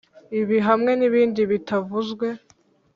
[0.39, 2.27] Ibi hamwe nibindi bitavuzwe